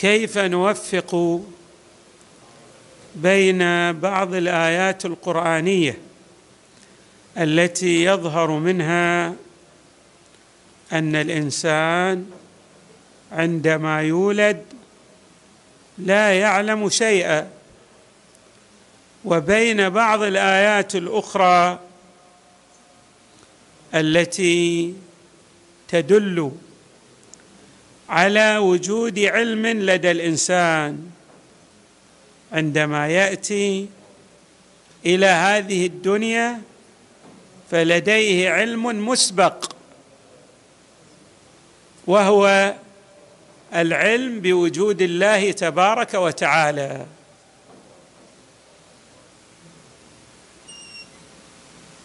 كيف 0.00 0.38
نوفق 0.38 1.40
بين 3.14 3.92
بعض 3.92 4.34
الآيات 4.34 5.04
القرآنية 5.04 5.98
التي 7.38 8.04
يظهر 8.04 8.50
منها 8.50 9.34
أن 10.92 11.16
الإنسان 11.16 12.30
عندما 13.32 14.02
يولد 14.02 14.64
لا 15.98 16.38
يعلم 16.40 16.88
شيئا 16.88 17.50
وبين 19.24 19.88
بعض 19.88 20.22
الآيات 20.22 20.96
الأخرى 20.96 21.78
التي 23.94 24.94
تدل 25.88 26.52
على 28.10 28.56
وجود 28.56 29.18
علم 29.18 29.66
لدى 29.66 30.10
الإنسان. 30.10 31.10
عندما 32.52 33.08
يأتي 33.08 33.88
إلى 35.06 35.26
هذه 35.26 35.86
الدنيا 35.86 36.60
فلديه 37.70 38.50
علم 38.50 39.08
مسبق 39.08 39.72
وهو 42.06 42.74
العلم 43.74 44.40
بوجود 44.40 45.02
الله 45.02 45.52
تبارك 45.52 46.14
وتعالى. 46.14 47.06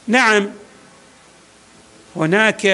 نعم 0.08 0.50
هناك 2.16 2.66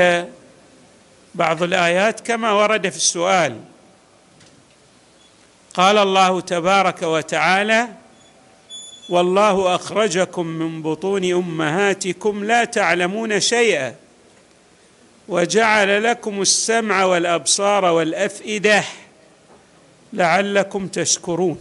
بعض 1.35 1.63
الآيات 1.63 2.19
كما 2.19 2.51
ورد 2.51 2.89
في 2.89 2.97
السؤال. 2.97 3.59
قال 5.73 5.97
الله 5.97 6.41
تبارك 6.41 7.03
وتعالى 7.03 7.87
والله 9.09 9.75
أخرجكم 9.75 10.45
من 10.45 10.81
بطون 10.81 11.33
أمهاتكم 11.33 12.43
لا 12.43 12.63
تعلمون 12.63 13.39
شيئا 13.39 13.95
وجعل 15.27 16.03
لكم 16.03 16.41
السمع 16.41 17.03
والأبصار 17.03 17.85
والأفئدة 17.85 18.83
لعلكم 20.13 20.87
تشكرون. 20.87 21.59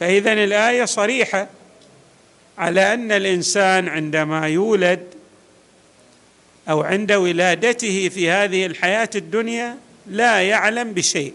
فاذا 0.00 0.32
الآية 0.32 0.84
صريحة 0.84 1.48
على 2.58 2.94
أن 2.94 3.12
الإنسان 3.12 3.88
عندما 3.88 4.48
يولد 4.48 5.15
أو 6.68 6.82
عند 6.82 7.12
ولادته 7.12 8.08
في 8.08 8.30
هذه 8.30 8.66
الحياة 8.66 9.10
الدنيا 9.14 9.76
لا 10.06 10.42
يعلم 10.42 10.92
بشيء. 10.92 11.34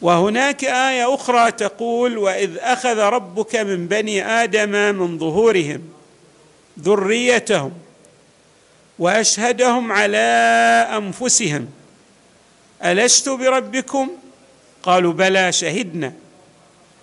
وهناك 0.00 0.64
آية 0.64 1.14
أخرى 1.14 1.52
تقول 1.52 2.18
وإذ 2.18 2.58
أخذ 2.58 2.98
ربك 2.98 3.56
من 3.56 3.86
بني 3.86 4.26
آدم 4.26 4.94
من 4.94 5.18
ظهورهم 5.18 5.88
ذريتهم 6.80 7.72
وأشهدهم 8.98 9.92
على 9.92 10.18
أنفسهم 10.96 11.68
ألست 12.84 13.28
بربكم؟ 13.28 14.08
قالوا 14.82 15.12
بلى 15.12 15.52
شهدنا. 15.52 16.12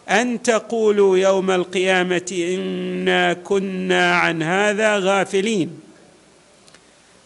أن 0.10 0.42
تقولوا 0.42 1.18
يوم 1.18 1.52
القيامة 1.52 2.32
إنا 2.32 3.34
كنا 3.34 4.16
عن 4.16 4.44
هذا 4.44 4.98
غافلين. 5.00 5.80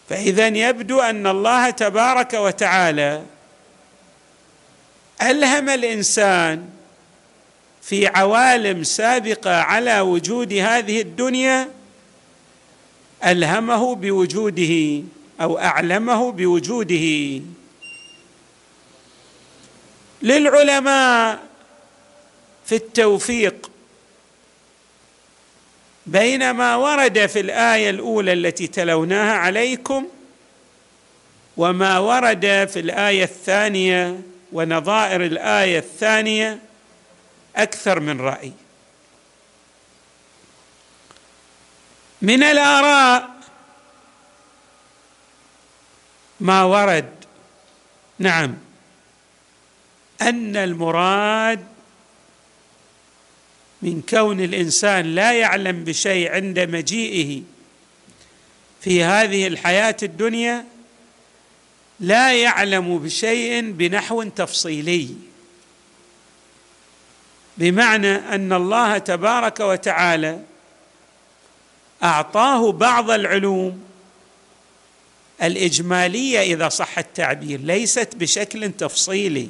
فاذا 0.08 0.46
يبدو 0.46 1.00
أن 1.00 1.26
الله 1.26 1.70
تبارك 1.70 2.34
وتعالى 2.34 3.22
ألهم 5.22 5.68
الإنسان 5.68 6.68
في 7.82 8.06
عوالم 8.06 8.82
سابقة 8.82 9.60
على 9.60 10.00
وجود 10.00 10.52
هذه 10.52 11.00
الدنيا 11.00 11.68
ألهمه 13.24 13.94
بوجوده 13.94 15.02
أو 15.40 15.58
أعلمه 15.58 16.32
بوجوده. 16.32 17.40
للعلماء 20.22 21.38
في 22.66 22.76
التوفيق 22.76 23.70
بين 26.06 26.50
ما 26.50 26.76
ورد 26.76 27.26
في 27.26 27.40
الآية 27.40 27.90
الأولى 27.90 28.32
التي 28.32 28.66
تلوناها 28.66 29.34
عليكم 29.34 30.06
وما 31.56 31.98
ورد 31.98 32.68
في 32.72 32.80
الآية 32.80 33.24
الثانية 33.24 34.20
ونظائر 34.52 35.24
الآية 35.24 35.78
الثانية 35.78 36.58
أكثر 37.56 38.00
من 38.00 38.20
رأي. 38.20 38.52
من 42.22 42.42
الآراء 42.42 43.30
ما 46.40 46.62
ورد. 46.62 47.12
نعم. 48.18 48.56
أن 50.22 50.56
المراد 50.56 51.75
من 53.82 54.02
كون 54.08 54.40
الإنسان 54.40 55.14
لا 55.14 55.32
يعلم 55.32 55.84
بشيء 55.84 56.32
عند 56.32 56.58
مجيئه 56.58 57.42
في 58.80 59.04
هذه 59.04 59.46
الحياة 59.46 59.96
الدنيا 60.02 60.64
لا 62.00 62.32
يعلم 62.32 62.98
بشيء 62.98 63.70
بنحو 63.70 64.22
تفصيلي. 64.22 65.08
بمعنى 67.58 68.14
أن 68.14 68.52
الله 68.52 68.98
تبارك 68.98 69.60
وتعالى 69.60 70.40
أعطاه 72.02 72.72
بعض 72.72 73.10
العلوم 73.10 73.84
الإجمالية 75.42 76.40
إذا 76.40 76.68
صح 76.68 76.98
التعبير 76.98 77.60
ليست 77.60 78.16
بشكل 78.16 78.72
تفصيلي. 78.72 79.48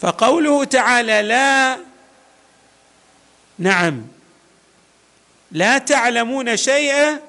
فقوله 0.00 0.64
تعالى 0.64 1.22
لا 1.22 1.89
نعم. 3.60 4.02
لا 5.52 5.78
تعلمون 5.78 6.56
شيئا 6.56 7.20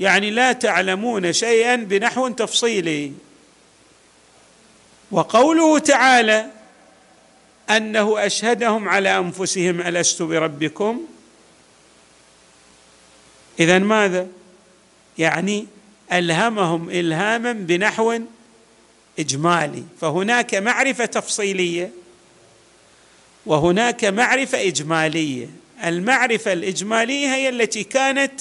يعني 0.00 0.30
لا 0.30 0.52
تعلمون 0.52 1.32
شيئا 1.32 1.76
بنحو 1.76 2.28
تفصيلي. 2.28 3.12
وقوله 5.10 5.78
تعالى 5.78 6.46
أنه 7.70 8.26
أشهدهم 8.26 8.88
على 8.88 9.18
أنفسهم 9.18 9.80
ألست 9.80 10.22
بربكم؟ 10.22 11.00
اذا 13.60 13.78
ماذا؟ 13.78 14.26
يعني 15.18 15.66
ألهمهم 16.12 16.90
الهاما 16.90 17.52
بنحو 17.52 18.20
إجمالي. 19.18 19.84
فهناك 20.00 20.54
معرفة 20.54 21.04
تفصيلية 21.04 21.90
وهناك 23.46 24.04
معرفة 24.04 24.68
إجمالية. 24.68 25.63
المعرفة 25.84 26.52
الإجمالية 26.52 27.34
هي 27.34 27.48
التي 27.48 27.84
كانت 27.84 28.40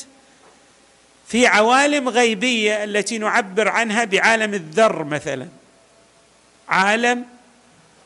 في 1.27 1.47
عوالم 1.47 2.09
غيبية 2.09 2.83
التي 2.83 3.17
نعبر 3.17 3.67
عنها 3.67 4.03
بعالم 4.03 4.53
الذر 4.53 5.03
مثلا. 5.03 5.47
عالم 6.69 7.25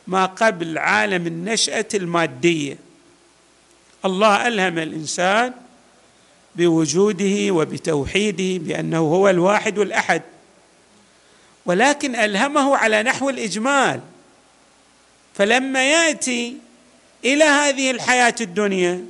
ما 0.08 0.26
قبل 0.26 0.78
عالم 0.78 1.28
النشأة 1.28 1.86
المادية. 1.94 2.78
الله 4.06 4.48
ألهم 4.48 4.80
الإنسان 4.80 5.54
بوجوده 6.56 7.52
وبتوحيده 7.52 8.66
بأنه 8.66 9.00
هو 9.00 9.30
الواحد 9.30 9.80
الأحد 9.80 10.22
ولكن 11.66 12.16
ألهمه 12.16 12.78
على 12.78 13.04
نحو 13.04 13.30
الإجمال. 13.30 14.02
فلما 15.36 15.92
يأتي 15.92 16.58
إلى 17.26 17.44
هذه 17.44 17.92
الحياة 17.92 18.36
الدنيا 18.42 19.06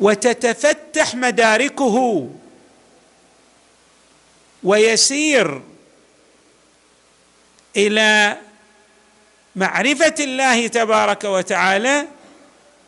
وتتفتح 0.00 1.14
مداركه 1.14 2.28
ويسير 4.62 5.62
إلى 7.76 8.36
معرفة 9.56 10.14
الله 10.20 10.66
تبارك 10.66 11.24
وتعالى 11.24 12.06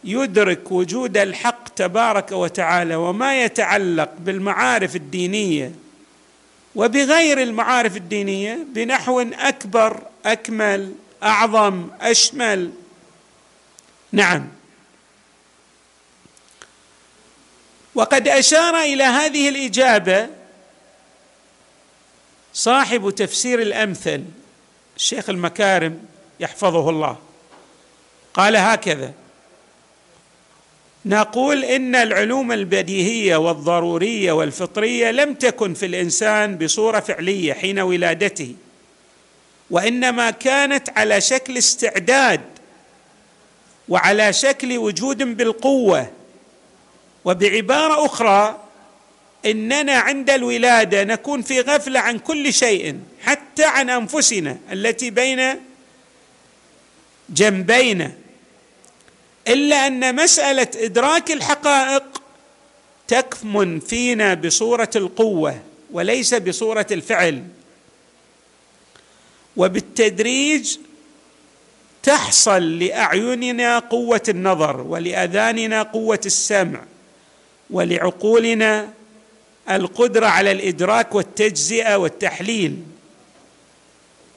يدرك 0.05 0.73
وجود 0.73 1.17
الحق 1.17 1.69
تبارك 1.69 2.33
وتعالى 2.33 2.95
وما 2.95 3.43
يتعلق 3.43 4.11
بالمعارف 4.19 4.97
الدينية. 4.97 5.73
وبغير 6.75 7.43
المعارف 7.43 7.97
الدينية 7.97 8.67
بنحو 8.75 9.21
أكبر 9.21 10.03
أكمل 10.27 10.95
أعظم 11.23 11.89
أشمل. 12.01 12.71
نعم. 14.13 14.49
وقد 17.95 18.29
أشار 18.29 18.77
إلى 18.77 19.05
هذه 19.05 19.49
الإجابة 19.49 20.29
صاحب 22.55 23.11
تفسير 23.11 23.63
الأمثل 23.63 24.25
الشيخ 24.97 25.31
المكارم 25.31 26.05
يحفظه 26.41 26.91
الله. 26.91 27.19
قال 28.35 28.57
هكذا 28.57 29.13
نقول 31.05 31.65
إن 31.65 31.95
العلوم 31.95 32.53
البديهية 32.53 33.37
والضرورية 33.37 34.33
والفطرية 34.33 35.11
لم 35.11 35.35
تكن 35.35 35.75
في 35.75 35.87
الإنسان 35.87 36.59
بصورة 36.59 37.01
فعلية 37.01 37.53
حين 37.53 37.79
ولادته 37.79 38.55
وإنما 39.71 40.31
كانت 40.31 40.99
على 40.99 41.21
شكل 41.21 41.59
استعداد 41.59 42.41
وعلى 43.89 44.33
شكل 44.33 44.79
وجود 44.79 45.23
بالقوة 45.37 46.11
وبعبارة 47.25 48.07
أخرى 48.07 48.61
إننا 49.47 49.93
عند 49.93 50.31
الولادة 50.31 51.05
نكون 51.05 51.43
في 51.43 51.61
غفلة 51.61 52.01
عن 52.01 52.19
كل 52.19 52.53
شيء 52.53 53.01
حتى 53.23 53.65
عن 53.65 53.91
أنفسنا 53.91 54.59
التي 54.73 55.11
بين 55.11 55.61
جنبينا. 57.29 58.13
إلا 59.49 59.87
أن 59.87 60.15
مسألة 60.15 60.69
إدراك 60.77 61.31
الحقائق 61.31 62.23
تكمن 63.09 63.81
فينا 63.81 64.35
بصورة 64.35 64.91
القوة 64.97 65.61
وليس 65.91 66.35
بصورة 66.35 66.87
الفعل. 66.91 67.45
وبالتدريج 69.57 70.77
تحصل 72.03 72.79
لأعيننا 72.79 73.79
قوة 73.79 74.23
النظر 74.29 74.81
ولأذاننا 74.81 75.83
قوة 75.83 76.21
السمع. 76.27 76.85
ولعقولنا 77.73 78.91
القدرة 79.71 80.27
على 80.27 80.53
الإدراك 80.53 81.15
والتجزئة 81.15 81.97
والتحليل. 81.97 82.77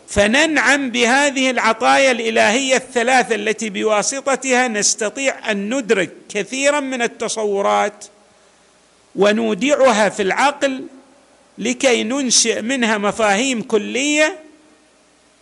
فننعم 0.07 0.89
بهذه 0.89 1.49
العطايا 1.49 2.11
الإلهية 2.11 2.75
الثلاثة 2.75 3.35
التي 3.35 3.69
بواسطتها 3.69 4.67
نستطيع 4.67 5.51
أن 5.51 5.73
ندرك 5.73 6.11
كثيرا 6.29 6.79
من 6.79 7.01
التصورات 7.01 8.05
ونودعها 9.15 10.09
في 10.09 10.21
العقل 10.21 10.85
لكي 11.57 12.03
ننشئ 12.03 12.61
منها 12.61 12.97
مفاهيم 12.97 13.61
كلية 13.61 14.39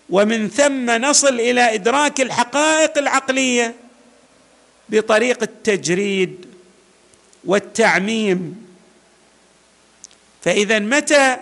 ومن 0.09 0.49
ثم 0.49 0.91
نصل 0.91 1.39
إلى 1.39 1.73
إدراك 1.73 2.21
الحقائق 2.21 2.97
العقلية 2.97 3.75
بطريق 4.89 5.43
التجريد 5.43 6.52
والتعميم. 7.45 8.67
فإذا 10.41 10.79
متى 10.79 11.37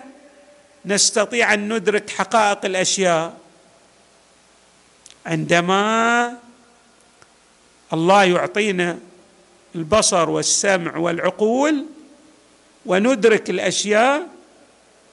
نستطيع 0.86 1.54
أن 1.54 1.74
ندرك 1.74 2.10
حقائق 2.10 2.66
الأشياء؟ 2.66 3.38
عندما 5.26 6.38
الله 7.94 8.24
يعطينا 8.24 9.00
البصر 9.76 10.30
والسمع 10.30 10.98
والعقول 10.98 11.86
وندرك 12.86 13.50
الأشياء 13.50 14.28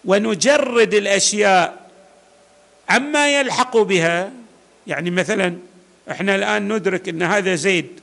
ونجرد 0.05 0.95
الأشياء 0.95 1.91
عما 2.89 3.41
يلحق 3.41 3.77
بها. 3.77 4.33
يعني 4.87 5.11
مثلا 5.11 5.57
إحنا 6.11 6.35
الآن 6.35 6.73
ندرك 6.73 7.09
إن 7.09 7.23
هذا 7.23 7.55
زيد 7.55 8.01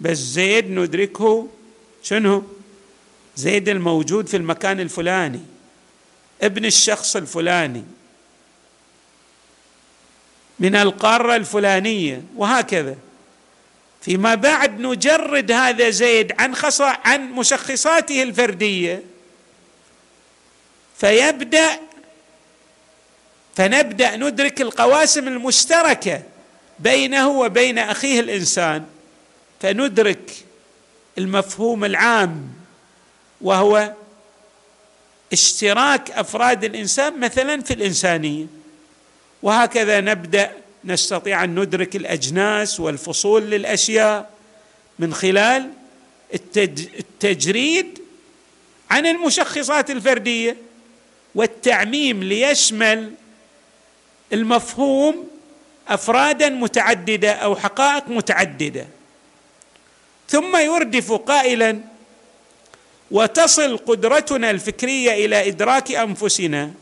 بس 0.00 0.16
زيد 0.16 0.70
ندركه 0.70 1.48
شنو؟ 2.02 2.42
زيد 3.36 3.68
الموجود 3.68 4.26
في 4.28 4.36
المكان 4.36 4.80
الفلاني 4.80 5.40
ابن 6.42 6.64
الشخص 6.64 7.16
الفلاني 7.16 7.84
من 10.58 10.76
القارة 10.76 11.36
الفلانية 11.36 12.22
وهكذا. 12.36 12.96
فيما 14.02 14.34
بعد 14.34 14.80
نجرد 14.80 15.52
هذا 15.52 15.90
زيد 15.90 16.32
عن 16.38 16.54
خص 16.54 16.80
عن 16.80 17.32
مشخصاته 17.32 18.22
الفردية 18.22 19.02
فيبدأ 20.98 21.80
فنبدأ 23.56 24.16
ندرك 24.16 24.60
القواسم 24.60 25.28
المشتركة 25.28 26.22
بينه 26.78 27.28
وبين 27.28 27.78
أخيه 27.78 28.20
الإنسان 28.20 28.86
فندرك 29.60 30.30
المفهوم 31.18 31.84
العام 31.84 32.48
وهو 33.40 33.92
اشتراك 35.32 36.10
أفراد 36.10 36.64
الإنسان 36.64 37.20
مثلا 37.20 37.62
في 37.62 37.74
الإنسانية. 37.74 38.46
وهكذا 39.42 40.00
نبدأ 40.00 40.52
نستطيع 40.84 41.44
أن 41.44 41.60
ندرك 41.60 41.96
الأجناس 41.96 42.80
والفصول 42.80 43.42
للأشياء 43.42 44.30
من 44.98 45.14
خلال 45.14 45.70
التجريد 46.34 47.98
عن 48.90 49.06
المشخصات 49.06 49.90
الفردية 49.90 50.56
والتعميم 51.34 52.22
ليشمل 52.22 53.14
المفهوم 54.32 55.28
أفرادا 55.88 56.48
متعددة 56.48 57.32
أو 57.32 57.56
حقائق 57.56 58.08
متعددة. 58.08 58.86
ثم 60.30 60.56
يردف 60.56 61.12
قائلا 61.12 61.80
وتصل 63.10 63.76
قدرتنا 63.76 64.50
الفكرية 64.50 65.26
إلى 65.26 65.48
إدراك 65.48 65.92
أنفسنا 65.92 66.72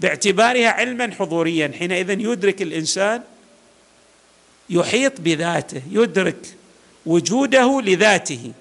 باعتبارها 0.00 0.68
علما 0.68 1.14
حضوريا. 1.18 1.72
حينئذ 1.78 2.10
يدرك 2.10 2.62
الإنسان 2.62 3.22
يحيط 4.70 5.20
بذاته 5.20 5.82
يدرك 5.90 6.46
وجوده 7.06 7.80
لذاته. 7.80 8.52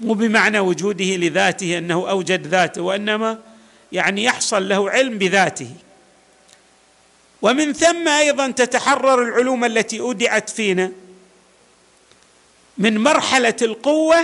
مو 0.00 0.14
بمعنى 0.14 0.60
وجوده 0.60 1.04
لذاته 1.04 1.78
أنه 1.78 2.10
أوجد 2.10 2.46
ذاته 2.46 2.82
وإنما 2.82 3.38
يعني 3.92 4.24
يحصل 4.24 4.68
له 4.68 4.90
علم 4.90 5.18
بذاته. 5.18 5.70
ومن 7.42 7.72
ثم 7.72 8.08
أيضا 8.08 8.50
تتحرر 8.50 9.22
العلوم 9.22 9.64
التي 9.64 10.00
أودعت 10.00 10.50
فينا. 10.50 10.92
من 12.80 12.98
مرحلة 12.98 13.56
القوة 13.62 14.16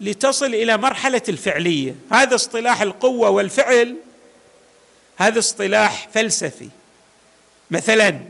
لتصل 0.00 0.46
إلى 0.46 0.76
مرحلة 0.76 1.22
الفعلية. 1.28 1.94
هذا 2.12 2.34
اصطلاح 2.34 2.82
القوة 2.82 3.30
والفعل 3.30 3.96
هذا 5.16 5.38
اصطلاح 5.38 6.08
فلسفي. 6.14 6.68
مثلا 7.70 8.20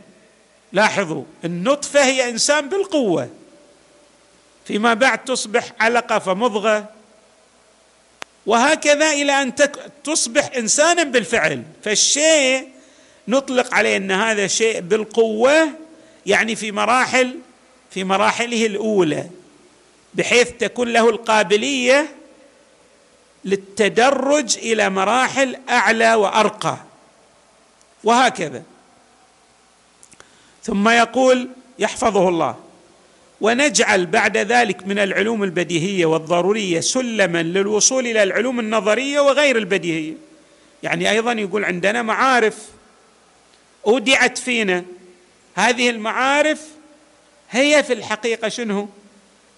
لاحظوا 0.73 1.25
النطفة 1.45 2.05
هي 2.05 2.29
إنسان 2.29 2.69
بالقوة. 2.69 3.31
فيما 4.65 4.95
بعد 4.95 5.25
تصبح 5.25 5.73
علقة 5.81 6.19
فمضغة. 6.19 6.89
وهكذا 8.47 9.11
إلى 9.11 9.43
أن 9.43 9.53
تصبح 10.05 10.51
انسانا 10.57 11.03
بالفعل. 11.03 11.63
فالشيء 11.85 12.69
نطلق 13.29 13.75
عليه 13.75 13.97
أن 13.97 14.11
هذا 14.11 14.47
شيء 14.47 14.81
بالقوة 14.81 15.69
يعني 16.27 16.57
في 16.57 16.73
مراحل 16.73 17.37
في 17.91 18.05
مراحله 18.05 18.67
الأولى 18.67 19.27
بحيث 20.15 20.51
تكون 20.51 20.89
له 20.89 21.09
القابلية 21.09 22.17
للتدرج 23.45 24.59
إلى 24.59 24.91
مراحل 24.91 25.57
أعلى 25.69 26.15
وأرقى. 26.15 26.77
وهكذا. 28.05 28.63
ثم 30.63 30.89
يقول 30.89 31.49
يحفظه 31.79 32.29
الله 32.29 32.57
ونجعل 33.41 34.07
بعد 34.07 34.37
ذلك 34.37 34.87
من 34.87 34.99
العلوم 34.99 35.45
البديهية 35.45 36.07
والضرورية 36.07 36.81
سلما 36.81 37.43
للوصول 37.43 38.07
إلى 38.07 38.23
العلوم 38.23 38.61
النظرية 38.61 39.21
وغير 39.21 39.59
البديهية. 39.59 40.15
يعني 40.83 41.11
أيضا 41.11 41.33
يقول 41.33 41.65
عندنا 41.65 42.03
معارف 42.03 42.59
أودعت 43.87 44.39
فينا. 44.39 44.85
هذه 45.55 45.91
المعارف 45.91 46.69
هي 47.51 47.83
في 47.83 47.93
الحقيقة 47.93 48.49
شنو؟ 48.49 48.89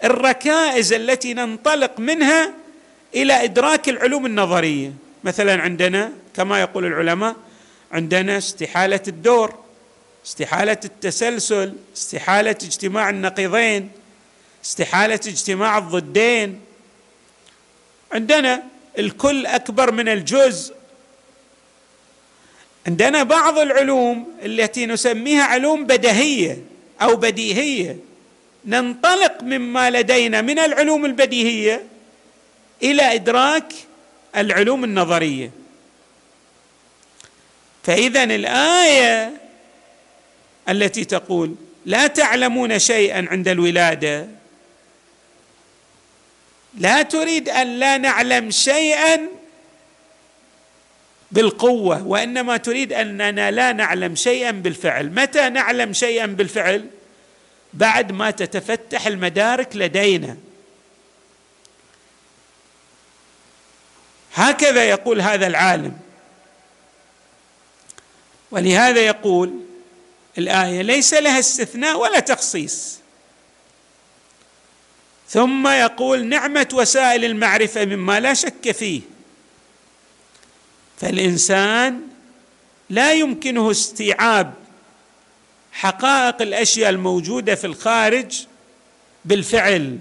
الركائز 0.05 0.93
التي 0.93 1.35
ننطلق 1.35 2.01
منها 2.01 2.53
إلى 3.15 3.45
إدراك 3.45 3.89
العلوم 3.89 4.27
النظرية. 4.27 4.93
مثلا 5.25 5.63
عندنا 5.63 6.13
كما 6.37 6.61
يقول 6.61 6.87
العلماء 6.87 7.37
عندنا 7.93 8.39
استحالة 8.39 9.01
الدور 9.09 9.59
استحالة 10.27 10.79
التسلسل 10.85 11.73
استحالة 11.97 12.51
اجتماع 12.51 13.11
النقيضين 13.11 13.91
استحالة 14.65 15.15
اجتماع 15.15 15.79
الضدين. 15.79 16.61
عندنا 18.13 18.63
الكل 18.99 19.47
أكبر 19.47 19.93
من 19.93 20.09
الجزء. 20.09 20.75
عندنا 22.87 23.23
بعض 23.23 23.59
العلوم 23.59 24.29
التي 24.45 24.87
نسميها 24.87 25.43
علوم 25.43 25.87
بديهيه 25.87 26.72
أو 27.03 27.17
بديهية. 27.17 27.97
ننطلق 28.65 29.43
مما 29.43 29.91
لدينا 29.91 30.41
من 30.41 30.59
العلوم 30.59 31.05
البديهية 31.05 31.85
إلى 32.83 33.15
إدراك 33.15 33.73
العلوم 34.37 34.85
النظرية. 34.85 35.51
فاذا 37.83 38.25
الآية 38.25 39.33
التي 40.69 41.05
تقول 41.05 41.55
لا 41.87 42.07
تعلمون 42.07 42.79
شيئا 42.79 43.27
عند 43.31 43.49
الولادة 43.49 44.27
لا 46.79 47.03
تريد 47.03 47.49
أن 47.49 47.79
لا 47.79 47.99
نعلم 47.99 48.51
شيئا 48.51 49.29
بالقوة 51.33 52.07
وإنما 52.07 52.57
تريد 52.57 52.93
أننا 52.93 53.51
لا 53.51 53.73
نعلم 53.73 54.15
شيئا 54.15 54.51
بالفعل. 54.51 55.11
متى 55.11 55.49
نعلم 55.49 55.93
شيئا 55.93 56.27
بالفعل؟ 56.27 56.87
بعد 57.75 58.13
ما 58.13 58.31
تتفتح 58.31 59.07
المدارك 59.07 59.77
لدينا. 59.77 60.37
هكذا 64.35 64.85
يقول 64.85 65.21
هذا 65.21 65.47
العالم. 65.47 65.99
ولهذا 68.51 69.01
يقول 69.01 69.61
الآية 70.39 70.83
ليس 70.83 71.15
لها 71.15 71.39
استثناء 71.39 71.99
ولا 71.99 72.21
تخصيص. 72.21 72.99
ثم 75.29 75.69
يقول 75.69 76.27
نعمة 76.27 76.69
وسائل 76.73 77.25
المعرفة 77.25 77.85
مما 77.85 78.21
لا 78.21 78.35
شك 78.35 78.71
فيه. 78.71 79.01
فالإنسان 80.97 82.01
لا 82.91 83.13
يمكنه 83.13 83.71
استيعاب 83.71 84.55
حقائق 85.73 86.43
الأشياء 86.43 86.91
الموجودة 86.91 87.55
في 87.55 87.67
الخارج 87.67 88.47
بالفعل 89.25 89.99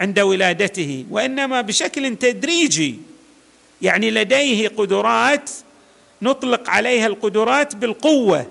عند 0.00 0.20
ولادته 0.20 1.04
وإنما 1.10 1.60
بشكل 1.60 2.16
تدريجي. 2.16 2.98
يعني 3.82 4.10
لديه 4.10 4.68
قدرات 4.68 5.50
نطلق 6.22 6.70
عليها 6.70 7.06
القدرات 7.06 7.76
بالقوة. 7.76 8.46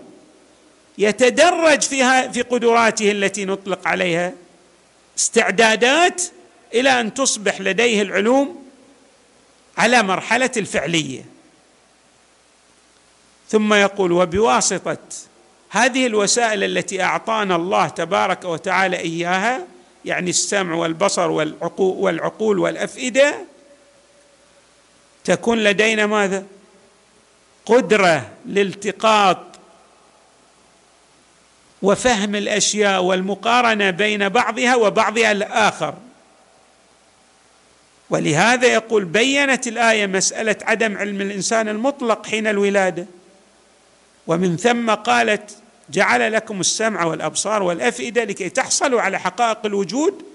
يتدرج 0.98 1.82
فيها 1.82 2.28
في 2.28 2.42
قدراته 2.42 3.12
التي 3.12 3.46
نطلق 3.46 3.88
عليها 3.88 4.34
استعدادات 5.18 6.24
إلى 6.74 7.02
أن 7.02 7.14
تصبح 7.14 7.62
لديه 7.62 8.02
العلوم 8.02 8.66
على 9.78 10.04
مرحلة 10.04 10.52
الفعلية. 10.58 11.26
ثم 13.52 13.74
يقول 13.74 14.12
وبواسطة 14.12 14.98
هذه 15.70 16.06
الوسائل 16.06 16.64
التي 16.64 17.04
أعطانا 17.04 17.56
الله 17.56 17.88
تبارك 17.88 18.46
وتعالى 18.46 18.98
إياها 18.98 19.68
يعني 20.06 20.30
السمع 20.30 20.76
والبصر 20.76 21.32
والعقول, 21.32 21.98
والعقول 21.98 22.60
والأفئدة 22.60 23.36
تكون 25.24 25.64
لدينا 25.64 26.06
ماذا؟ 26.06 26.46
قدرة 27.66 28.30
لالتقاط 28.46 29.38
وفهم 31.82 32.36
الأشياء 32.36 33.04
والمقارنة 33.04 33.90
بين 33.90 34.30
بعضها 34.30 34.76
وبعضها 34.76 35.32
الآخر. 35.32 35.94
ولهذا 38.10 38.68
يقول 38.68 39.06
بينت 39.06 39.68
الآية 39.68 40.08
مسألة 40.08 40.56
عدم 40.62 40.98
علم 40.98 41.22
الإنسان 41.22 41.70
المطلق 41.70 42.26
حين 42.26 42.48
الولادة. 42.48 43.06
ومن 44.32 44.58
ثم 44.58 44.90
قالت 44.90 45.58
جعل 45.90 46.34
لكم 46.34 46.60
السمع 46.60 47.04
والأبصار 47.04 47.64
والأفئدة 47.64 48.24
لكي 48.24 48.50
تحصلوا 48.50 49.02
على 49.02 49.20
حقائق 49.20 49.66
الوجود 49.66 50.26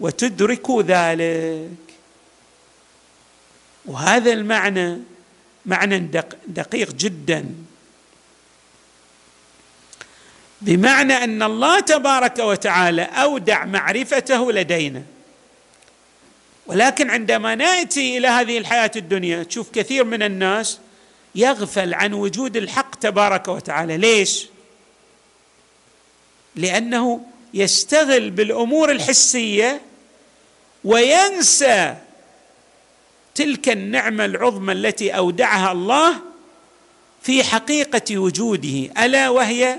وتدركوا 0.00 0.82
ذلك. 0.82 1.70
وهذا 3.86 4.32
المعنى 4.32 4.98
معنى 5.66 5.98
دقيق 6.46 6.92
جدا. 6.92 7.44
بمعنى 10.60 11.12
أن 11.12 11.42
الله 11.42 11.80
تبارك 11.80 12.38
وتعالى 12.38 13.02
أودع 13.02 13.64
معرفته 13.64 14.52
لدينا. 14.52 15.02
ولكن 16.66 17.10
عندما 17.10 17.54
نأتي 17.54 18.18
إلى 18.18 18.28
هذه 18.28 18.58
الحياة 18.58 18.90
الدنيا 18.96 19.42
تشوف 19.42 19.70
كثير 19.70 20.04
من 20.04 20.22
الناس 20.22 20.78
يغفل 21.34 21.94
عن 21.94 22.12
وجود 22.12 22.56
الحق 22.56 22.94
تبارك 22.94 23.48
وتعالى. 23.48 23.96
ليش؟ 23.96 24.46
لأنه 26.56 27.20
يستغل 27.54 28.30
بالأمور 28.30 28.90
الحسية 28.90 29.80
وينسى 30.84 31.96
تلك 33.34 33.68
النعمة 33.68 34.24
العظمى 34.24 34.72
التي 34.72 35.10
أودعها 35.16 35.72
الله 35.72 36.16
في 37.22 37.44
حقيقة 37.44 38.18
وجوده 38.18 39.04
ألا 39.04 39.28
وهي 39.28 39.78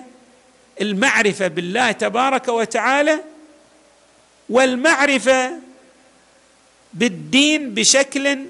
المعرفة 0.82 1.48
بالله 1.48 1.92
تبارك 1.92 2.48
وتعالى 2.48 3.20
والمعرفة 4.50 5.52
بالدين 6.94 7.74
بشكل 7.74 8.46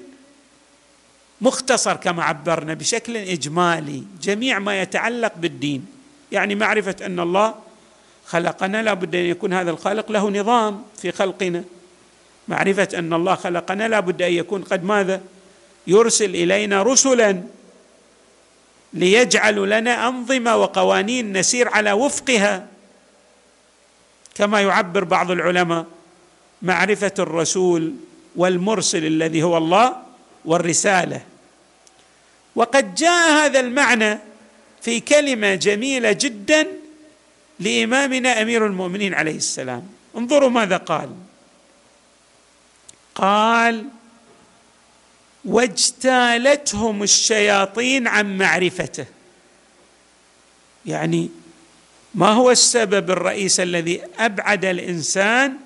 مختصر 1.40 1.96
كما 1.96 2.24
عبرنا 2.24 2.74
بشكل 2.74 3.16
إجمالي 3.16 4.02
جميع 4.22 4.58
ما 4.58 4.82
يتعلق 4.82 5.32
بالدين. 5.36 5.86
يعني 6.32 6.54
معرفة 6.54 6.96
أن 7.06 7.20
الله 7.20 7.54
خلقنا 8.26 8.82
لابد 8.82 9.14
أن 9.14 9.20
يكون 9.24 9.52
هذا 9.52 9.70
الخالق 9.70 10.12
له 10.12 10.30
نظام 10.30 10.82
في 11.02 11.12
خلقنا. 11.12 11.64
معرفة 12.48 12.88
أن 12.94 13.12
الله 13.12 13.34
خلقنا 13.34 13.88
لابد 13.88 14.22
أن 14.22 14.32
يكون 14.32 14.62
قد 14.62 14.84
ماذا؟ 14.84 15.20
يرسل 15.86 16.30
إلينا 16.30 16.82
رسلا 16.82 17.42
ليجعلوا 18.92 19.66
لنا 19.66 20.08
أنظمة 20.08 20.56
وقوانين 20.56 21.38
نسير 21.38 21.68
على 21.68 21.92
وفقها. 21.92 22.66
كما 24.34 24.60
يعبر 24.60 25.04
بعض 25.04 25.30
العلماء 25.30 25.86
معرفة 26.62 27.14
الرسول 27.18 27.94
والمرسل 28.36 29.06
الذي 29.06 29.42
هو 29.42 29.56
الله 29.56 30.05
والرسالة. 30.46 31.20
وقد 32.54 32.94
جاء 32.94 33.30
هذا 33.30 33.60
المعنى 33.60 34.18
في 34.82 35.00
كلمة 35.00 35.54
جميلة 35.54 36.12
جدا 36.12 36.66
لإمامنا 37.60 38.42
أمير 38.42 38.66
المؤمنين 38.66 39.14
عليه 39.14 39.36
السلام. 39.36 39.88
انظروا 40.16 40.50
ماذا 40.50 40.76
قال. 40.76 41.10
قال 43.14 43.84
واجتالتهم 45.44 47.02
الشياطين 47.02 48.06
عن 48.08 48.38
معرفته. 48.38 49.06
يعني 50.86 51.30
ما 52.14 52.28
هو 52.28 52.50
السبب 52.50 53.10
الرئيس 53.10 53.60
الذي 53.60 54.02
أبعد 54.18 54.64
الإنسان 54.64 55.56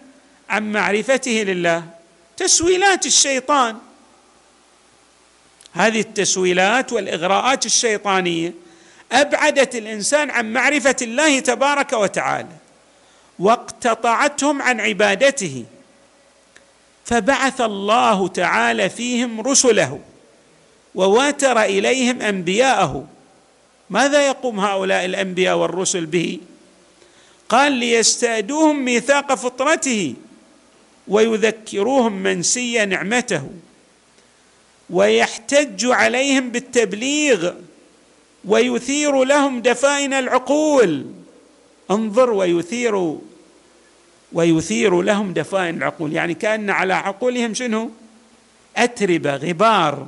عن 0.49 0.73
معرفته 0.73 1.31
لله؟ 1.31 1.85
تسويلات 2.37 3.07
الشيطان. 3.07 3.79
هذه 5.73 6.01
التسويلات 6.01 6.93
والإغراءات 6.93 7.67
الشيطانية 7.67 8.55
أبعدت 9.13 9.75
الإنسان 9.75 10.31
عن 10.31 10.53
معرفة 10.53 10.97
الله 11.03 11.41
تبارك 11.41 11.93
وتعالى 11.93 12.57
واقتطعتهم 13.39 14.63
عن 14.63 14.81
عبادته. 14.81 15.65
فبعث 17.05 17.61
الله 17.61 18.29
تعالى 18.29 18.91
فيهم 18.91 19.41
رسله 19.41 20.01
وواتر 20.95 21.63
إليهم 21.63 22.23
أنبياءه. 22.23 23.07
ماذا 23.91 24.27
يقوم 24.27 24.61
هؤلاء 24.61 25.05
الأنبياء 25.05 25.57
والرسل 25.57 26.07
به؟ 26.07 26.39
قال 27.49 27.73
ليستأدوهم 27.73 28.85
ميثاق 28.85 29.35
فطرته 29.35 30.15
ويذكروهم 31.09 32.13
منسي 32.13 32.85
نعمته. 32.85 33.51
ويحتج 34.91 35.87
عليهم 35.87 36.51
بالتبليغ 36.51 37.53
ويثير 38.45 39.25
لهم 39.25 39.63
دفائن 39.63 40.13
العقول. 40.13 41.07
انظر 41.91 42.31
ويثير 42.31 43.17
ويثير 44.33 45.03
لهم 45.03 45.33
دفائن 45.33 45.77
العقول 45.77 46.13
يعني 46.13 46.35
كأن 46.35 46.71
على 46.71 46.95
عقولهم 46.95 47.55
شنو؟ 47.55 47.91
أتربة 48.77 49.37
غبار 49.37 50.07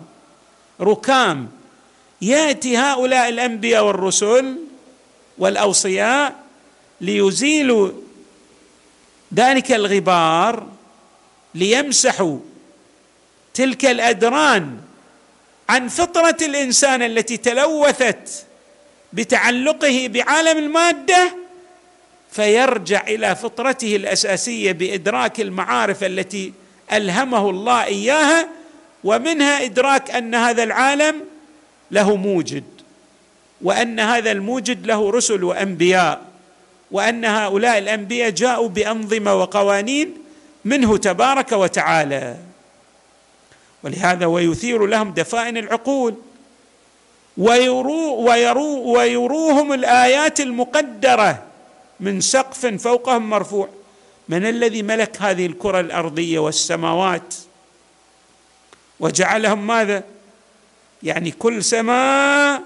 ركام. 0.80 1.48
يأتي 2.22 2.76
هؤلاء 2.76 3.28
الأنبياء 3.28 3.84
والرسل 3.84 4.56
والأوصياء 5.38 6.42
ليزيلوا 7.00 7.90
ذلك 9.34 9.72
الغبار 9.72 10.66
ليمسحوا 11.54 12.38
تلك 13.54 13.84
الأدران 13.84 14.78
عن 15.68 15.88
فطرة 15.88 16.36
الإنسان 16.42 17.02
التي 17.02 17.36
تلوثت 17.36 18.46
بتعلقه 19.12 20.08
بعالم 20.12 20.58
المادة 20.58 21.34
فيرجع 22.30 23.02
إلى 23.08 23.36
فطرته 23.36 23.96
الأساسية 23.96 24.72
بإدراك 24.72 25.40
المعارف 25.40 26.04
التي 26.04 26.52
ألهمه 26.92 27.50
الله 27.50 27.84
إياها 27.84 28.48
ومنها 29.04 29.64
إدراك 29.64 30.10
أن 30.10 30.34
هذا 30.34 30.62
العالم 30.62 31.20
له 31.90 32.16
موجد 32.16 32.64
وأن 33.62 34.00
هذا 34.00 34.32
الموجد 34.32 34.86
له 34.86 35.10
رسل 35.10 35.44
وأنبياء 35.44 36.22
وأن 36.90 37.24
هؤلاء 37.24 37.78
الأنبياء 37.78 38.30
جاءوا 38.30 38.68
بأنظمة 38.68 39.34
وقوانين 39.34 40.14
منه 40.64 40.96
تبارك 40.96 41.52
وتعالى. 41.52 42.36
ولهذا 43.82 44.26
ويثير 44.26 44.86
لهم 44.86 45.10
دفائن 45.12 45.56
العقول. 45.56 46.14
ويرو 47.36 48.16
ويرو 48.16 48.96
ويروهم 48.96 49.72
الآيات 49.72 50.40
المقدرة 50.40 51.42
من 52.00 52.20
سقف 52.20 52.66
فوقهم 52.66 53.30
مرفوع. 53.30 53.68
من 54.28 54.46
الذي 54.46 54.82
ملك 54.82 55.22
هذه 55.22 55.46
الكرة 55.46 55.80
الأرضية 55.80 56.38
والسماوات؟ 56.38 57.34
وجعلهم 59.00 59.66
ماذا؟ 59.66 60.04
يعني 61.02 61.30
كل 61.30 61.64
سماء 61.64 62.62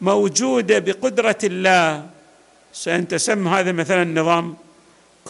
موجودة 0.00 0.78
بقدرة 0.78 1.38
الله. 1.44 2.06
سأنت 2.72 3.14
سم 3.14 3.48
هذا 3.48 3.72
مثلا 3.72 4.04
نظام 4.04 4.56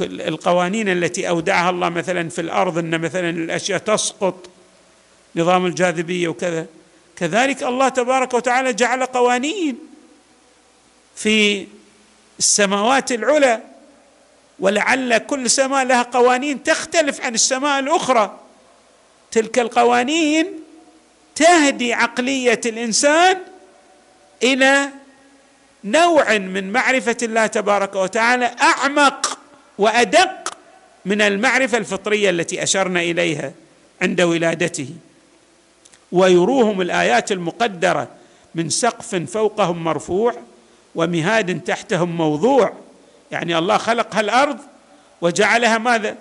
القوانين 0.00 0.88
التي 0.88 1.28
أودعها 1.28 1.70
الله 1.70 1.88
مثلا 1.88 2.28
في 2.28 2.40
الأرض 2.40 2.78
إن 2.78 3.00
مثلا 3.00 3.30
الأشياء 3.30 3.78
تسقط. 3.78 4.47
نظام 5.37 5.66
الجاذبية 5.66 6.28
وكذا. 6.28 6.66
كذلك 7.16 7.62
الله 7.62 7.88
تبارك 7.88 8.35
وتعالى 8.35 8.73
جعل 8.73 9.04
قوانين 9.04 9.78
في 11.16 11.66
السماوات 12.38 13.12
العلى 13.12 13.61
ولعل 14.58 15.18
كل 15.18 15.50
سماء 15.50 15.85
لها 15.85 16.02
قوانين 16.02 16.62
تختلف 16.62 17.20
عن 17.20 17.35
السماء 17.35 17.80
الأخرى. 17.80 18.38
تلك 19.30 19.58
القوانين 19.58 20.47
تهدي 21.35 21.94
عقلية 21.94 22.61
الإنسان 22.66 23.38
إلى 24.42 24.88
نوع 25.85 26.38
من 26.38 26.73
معرفة 26.73 27.16
الله 27.23 27.47
تبارك 27.47 27.94
وتعالى 27.94 28.54
أعمق 28.62 29.38
وأدق 29.78 30.54
من 31.04 31.23
المعرفة 31.23 31.78
الفطرية 31.78 32.30
التي 32.30 32.62
أشرنا 32.62 33.00
إليها 33.00 33.52
عند 34.02 34.20
ولادته. 34.20 34.88
ويروهم 36.12 36.80
الآيات 36.80 37.32
المقدرة 37.32 38.08
من 38.54 38.68
سقف 38.68 39.14
فوقهم 39.14 39.84
مرفوع 39.84 40.34
ومهاد 40.94 41.60
تحتهم 41.60 42.16
موضوع. 42.16 42.72
يعني 43.30 43.58
الله 43.58 43.76
خلق 43.76 44.14
هالأرض 44.14 44.58
وجعلها 45.20 45.78
ماذا؟ 45.78 46.16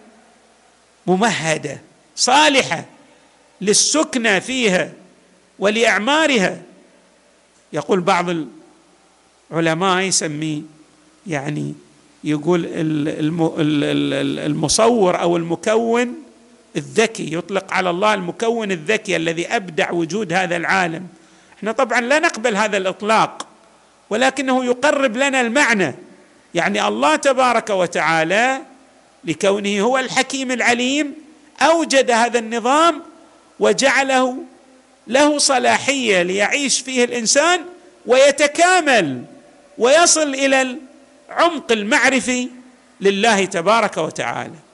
ممهدة 1.07 1.81
صالحة 2.15 2.85
للسكنى 3.61 4.41
فيها 4.41 4.93
ولأعمارها. 5.59 6.61
يقول 7.73 7.99
بعض 8.01 8.25
العلماء 9.51 10.01
يسميه 10.01 10.61
يعني 11.27 11.73
يقول 12.23 12.65
المصور 14.45 15.21
أو 15.21 15.37
المكون 15.37 16.15
الذكي 16.77 17.33
يطلق 17.33 17.73
على 17.73 17.89
الله 17.89 18.13
المكون 18.13 18.71
الذكي 18.71 19.15
الذي 19.15 19.47
أبدع 19.47 19.91
وجود 19.91 20.33
هذا 20.33 20.55
العالم. 20.55 21.07
إحنا 21.57 21.71
طبعا 21.71 22.01
لا 22.01 22.19
نقبل 22.19 22.55
هذا 22.55 22.77
الإطلاق 22.77 23.47
ولكنه 24.09 24.65
يقرب 24.65 25.17
لنا 25.17 25.41
المعنى. 25.41 25.95
يعني 26.53 26.87
الله 26.87 27.15
تبارك 27.15 27.69
وتعالى 27.69 28.61
لكونه 29.23 29.81
هو 29.81 29.97
الحكيم 29.97 30.51
العليم 30.51 31.13
أوجد 31.61 32.11
هذا 32.11 32.39
النظام 32.39 33.01
وجعله 33.59 34.37
له 35.07 35.37
صلاحية 35.37 36.21
ليعيش 36.21 36.79
فيه 36.79 37.03
الإنسان 37.03 37.59
ويتكامل 38.05 39.23
ويصل 39.77 40.33
إلى 40.33 40.77
العمق 41.29 41.71
المعرفي 41.71 42.49
لله 43.01 43.45
تبارك 43.45 43.97
وتعالى. 43.97 44.66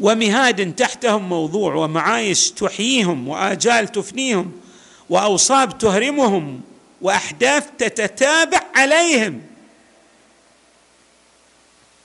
ومهاد 0.00 0.74
تحتهم 0.74 1.28
موضوع 1.28 1.74
ومعايش 1.74 2.50
تحييهم 2.50 3.28
وآجال 3.28 3.88
تفنيهم 3.88 4.52
وأوصاب 5.10 5.78
تهرمهم 5.78 6.60
وأحداث 7.02 7.66
تتتابع 7.78 8.60
عليهم. 8.74 9.40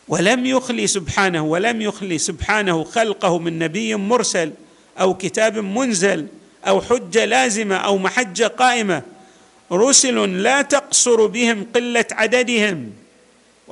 ولم 0.08 0.46
يخلي 0.46 0.88
سبحانه 0.88 1.44
ولم 1.44 1.82
يخلي 1.82 2.18
سبحانه 2.18 2.84
خلقه 2.84 3.40
من 3.40 3.60
نبي 3.60 3.96
مرسل 3.96 4.52
أو 5.00 5.14
كتاب 5.14 5.58
منزل 5.58 6.28
أو 6.68 6.82
حجة 6.82 7.26
لازمة 7.26 7.76
أو 7.76 7.98
محجة 7.98 8.48
قائمة. 8.48 9.02
رسل 9.72 10.44
لا 10.44 10.62
تقصر 10.62 11.26
بهم 11.26 11.66
قلة 11.76 12.06
عددهم. 12.12 13.03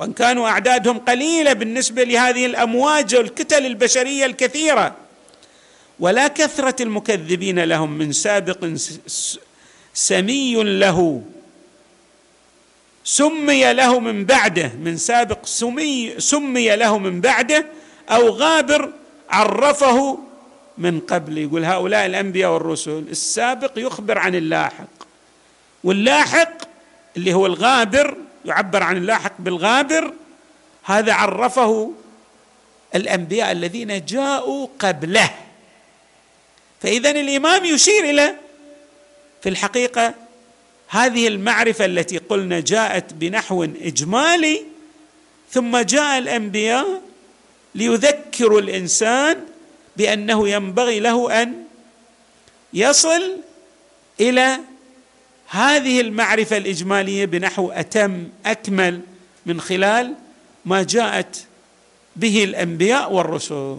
وان 0.02 0.12
كانوا 0.12 0.48
اعدادهم 0.48 0.98
قليلة 0.98 1.52
بالنسبة 1.52 2.04
لهذه 2.04 2.46
الامواج 2.46 3.14
والكتل 3.16 3.66
البشرية 3.66 4.26
الكثيرة. 4.26 4.96
ولا 6.00 6.28
كثرة 6.28 6.82
المكذبين 6.82 7.58
لهم 7.64 7.98
من 7.98 8.12
سابق 8.12 8.68
سمي 9.94 10.54
له. 10.54 11.22
سمي 13.04 13.72
له 13.72 14.00
من 14.00 14.24
بعده 14.24 14.72
من 14.80 14.96
سابق 14.96 15.46
سمي 15.46 16.14
سمي 16.18 16.76
له 16.76 16.98
من 16.98 17.20
بعده 17.20 17.66
أو 18.10 18.28
غابر 18.28 18.92
عرفه 19.30 20.18
من 20.78 21.00
قبل. 21.00 21.38
يقول 21.38 21.64
هؤلاء 21.64 22.06
الأنبياء 22.06 22.52
والرسل 22.52 23.04
السابق 23.10 23.72
يخبر 23.76 24.18
عن 24.18 24.34
اللاحق 24.34 24.88
واللاحق 25.84 26.52
اللي 27.16 27.34
هو 27.34 27.46
الغابر 27.46 28.16
يعبر 28.44 28.82
عن 28.82 28.96
اللاحق 28.96 29.32
بالغابر 29.38 30.14
هذا 30.84 31.12
عرفه 31.12 31.92
الأنبياء 32.94 33.52
الذين 33.52 34.04
جاءوا 34.04 34.66
قبله. 34.78 35.30
فاذا 36.80 37.10
الإمام 37.10 37.64
يشير 37.64 38.04
إلى 38.04 38.34
في 39.42 39.48
الحقيقة 39.48 40.14
هذه 40.88 41.28
المعرفة 41.28 41.84
التي 41.84 42.18
قلنا 42.18 42.60
جاءت 42.60 43.12
بنحو 43.14 43.64
إجمالي 43.64 44.62
ثم 45.50 45.78
جاء 45.78 46.18
الأنبياء 46.18 47.02
ليذكروا 47.74 48.60
الإنسان 48.60 49.40
بأنه 49.96 50.48
ينبغي 50.48 51.00
له 51.00 51.42
أن 51.42 51.64
يصل 52.74 53.36
إلى 54.20 54.58
هذه 55.52 56.00
المعرفة 56.00 56.56
الإجمالية 56.56 57.24
بنحو 57.24 57.70
أتم 57.70 58.28
أكمل 58.46 59.00
من 59.46 59.60
خلال 59.60 60.14
ما 60.64 60.82
جاءت 60.82 61.44
به 62.16 62.44
الأنبياء 62.44 63.12
والرسل. 63.12 63.78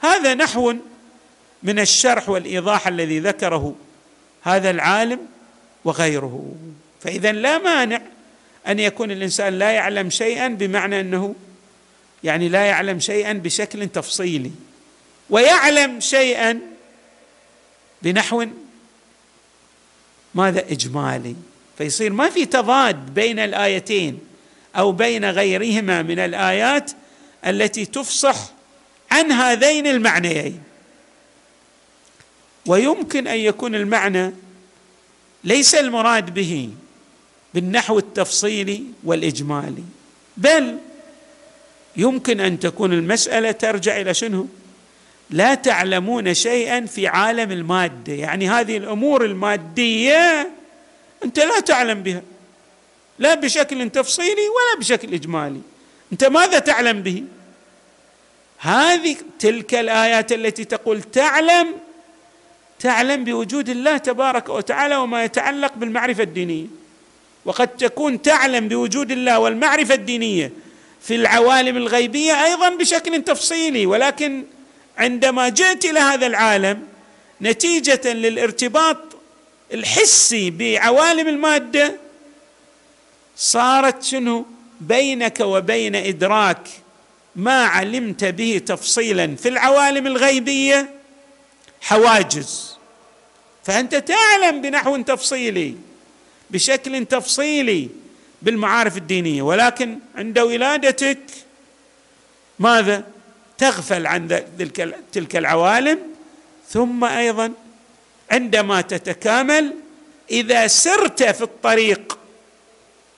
هذا 0.00 0.34
نحو 0.34 0.74
من 1.62 1.78
الشرح 1.78 2.28
والإيضاح 2.28 2.88
الذي 2.88 3.18
ذكره 3.18 3.74
هذا 4.42 4.70
العالم 4.70 5.18
وغيره. 5.84 6.54
فإذا 7.00 7.32
لا 7.32 7.58
مانع 7.58 8.00
أن 8.68 8.78
يكون 8.78 9.10
الإنسان 9.10 9.58
لا 9.58 9.70
يعلم 9.70 10.10
شيئا 10.10 10.48
بمعنى 10.48 11.00
أنه 11.00 11.34
يعني 12.24 12.48
لا 12.48 12.64
يعلم 12.64 13.00
شيئا 13.00 13.32
بشكل 13.32 13.88
تفصيلي 13.88 14.52
ويعلم 15.30 16.00
شيئا 16.00 16.60
بنحو 18.02 18.46
ماذا 20.36 20.60
إجمالي؟ 20.72 21.34
فيصير 21.78 22.12
ما 22.12 22.30
في 22.30 22.46
تضاد 22.46 23.14
بين 23.14 23.38
الآيتين 23.38 24.18
أو 24.76 24.92
بين 24.92 25.24
غيرهما 25.24 26.02
من 26.02 26.18
الآيات 26.18 26.90
التي 27.46 27.84
تفصح 27.84 28.36
عن 29.10 29.32
هذين 29.32 29.86
المعنيين. 29.86 30.62
ويمكن 32.66 33.26
أن 33.26 33.38
يكون 33.38 33.74
المعنى 33.74 34.32
ليس 35.44 35.74
المراد 35.74 36.34
به 36.34 36.70
بالنحو 37.54 37.98
التفصيلي 37.98 38.82
والإجمالي 39.04 39.84
بل 40.36 40.78
يمكن 41.96 42.40
أن 42.40 42.58
تكون 42.60 42.92
المسألة 42.92 43.50
ترجع 43.50 44.00
إلى 44.00 44.14
شنو؟ 44.14 44.48
لا 45.30 45.54
تعلمون 45.54 46.34
شيئا 46.34 46.86
في 46.86 47.06
عالم 47.06 47.52
المادة. 47.52 48.12
يعني 48.12 48.48
هذه 48.48 48.76
الأمور 48.76 49.24
المادية 49.24 50.50
أنت 51.24 51.38
لا 51.38 51.60
تعلم 51.60 52.02
بها. 52.02 52.22
لا 53.18 53.34
بشكل 53.34 53.90
تفصيلي 53.90 54.30
ولا 54.30 54.80
بشكل 54.80 55.14
إجمالي. 55.14 55.60
أنت 56.12 56.24
ماذا 56.24 56.58
تعلم 56.58 57.02
به؟ 57.02 57.24
هذه 58.58 59.16
تلك 59.38 59.74
الآيات 59.74 60.32
التي 60.32 60.64
تقول 60.64 61.02
تعلم 61.02 61.66
تعلم 62.78 63.24
بوجود 63.24 63.68
الله 63.68 63.96
تبارك 63.96 64.48
وتعالى 64.48 64.96
وما 64.96 65.24
يتعلق 65.24 65.72
بالمعرفة 65.76 66.22
الدينية. 66.22 66.66
وقد 67.44 67.68
تكون 67.68 68.22
تعلم 68.22 68.68
بوجود 68.68 69.10
الله 69.10 69.38
والمعرفة 69.38 69.94
الدينية 69.94 70.52
في 71.02 71.14
العوالم 71.14 71.76
الغيبية 71.76 72.44
أيضا 72.44 72.68
بشكل 72.68 73.22
تفصيلي 73.22 73.86
ولكن 73.86 74.44
عندما 74.98 75.48
جئت 75.48 75.84
إلى 75.84 76.00
هذا 76.00 76.26
العالم 76.26 76.82
نتيجة 77.42 78.12
للارتباط 78.12 78.98
الحسي 79.72 80.50
بعوالم 80.50 81.28
المادة 81.28 81.96
صارت 83.36 84.02
شنو؟ 84.02 84.46
بينك 84.80 85.40
وبين 85.40 85.96
إدراك 85.96 86.68
ما 87.36 87.64
علمت 87.64 88.24
به 88.24 88.60
تفصيلا 88.66 89.36
في 89.36 89.48
العوالم 89.48 90.06
الغيبية 90.06 90.90
حواجز. 91.80 92.76
فأنت 93.64 93.94
تعلم 93.94 94.60
بنحو 94.60 95.02
تفصيلي 95.02 95.74
بشكل 96.50 97.04
تفصيلي 97.04 97.88
بالمعارف 98.42 98.96
الدينية 98.96 99.42
ولكن 99.42 99.98
عند 100.16 100.38
ولادتك 100.38 101.18
ماذا؟ 102.58 103.04
تغفل 103.58 104.06
عن 104.06 104.42
تلك 105.12 105.36
العوالم 105.36 105.98
ثم 106.68 107.04
أيضا 107.04 107.52
عندما 108.30 108.80
تتكامل 108.80 109.74
إذا 110.30 110.66
سرت 110.66 111.22
في 111.22 111.42
الطريق 111.42 112.18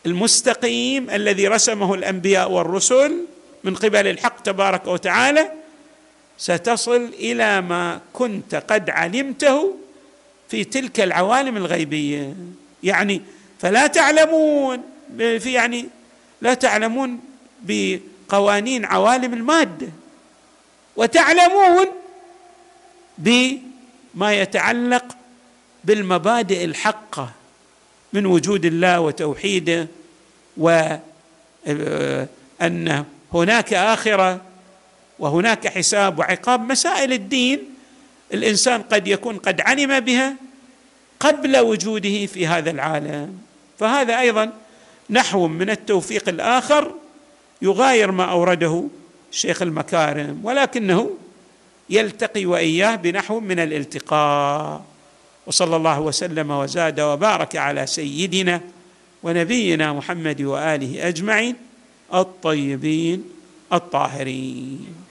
المستقيم 0.07 1.11
الذي 1.11 1.49
رسمه 1.49 1.95
الأنبياء 1.95 2.51
والرسل 2.51 3.17
من 3.65 3.75
قبل 3.75 4.07
الحق 4.07 4.43
تبارك 4.43 4.87
وتعالى 4.87 5.51
ستصل 6.39 7.05
إلى 7.05 7.61
ما 7.61 8.01
كنت 8.13 8.55
قد 8.55 8.91
علمته 8.91 9.77
في 10.49 10.65
تلك 10.65 11.01
العوالم 11.01 11.57
الغيبية. 11.57 12.35
يعني 12.83 13.23
فلا 13.59 13.87
تعلمون 13.87 14.83
في 15.17 15.53
يعني 15.53 15.89
لا 16.41 16.55
تعلمون 16.55 17.21
بقوانين 17.63 18.85
عوالم 18.85 19.35
المادة. 19.35 19.89
وتعلمون 20.99 21.87
بما 23.19 24.33
يتعلق 24.35 25.05
بالمبادئ 25.85 26.65
الحقة 26.65 27.31
من 28.13 28.27
وجود 28.27 28.65
الله 28.65 29.01
وتوحيده 29.01 29.87
وان 30.57 31.05
هناك 33.35 33.75
آخرة 33.75 34.41
وهناك 35.19 35.69
حساب 35.69 36.19
وعقاب. 36.19 36.61
مسائل 36.61 37.13
الدين 37.13 37.59
الإنسان 38.35 38.83
قد 38.83 39.09
يكون 39.09 39.37
قد 39.37 39.61
علم 39.61 40.01
بها 40.01 40.35
قبل 41.21 41.59
وجوده 41.59 42.27
في 42.27 42.47
هذا 42.47 42.71
العالم. 42.71 43.39
فهذا 43.79 44.21
أيضا 44.21 44.53
نحو 45.11 45.49
من 45.49 45.71
التوفيق 45.71 46.29
الآخر 46.29 46.95
يغاير 47.63 48.11
ما 48.11 48.25
أورده 48.25 48.85
شيخ 49.31 49.63
المكارم 49.63 50.41
ولكنه 50.43 51.11
يلتقي 51.91 52.47
وإياه 52.47 52.97
بنحو 52.97 53.41
من 53.41 53.59
الالتقاء. 53.59 54.85
وصلى 55.47 55.77
الله 55.77 56.01
وسلم 56.01 56.51
وزاد 56.51 57.01
وبارك 57.01 57.57
على 57.57 57.87
سيدنا 57.87 58.61
ونبينا 59.23 59.93
محمد 59.93 60.43
وآله 60.43 61.09
أجمعين 61.09 61.57
الطيبين 62.15 63.25
الطاهرين. 63.73 65.08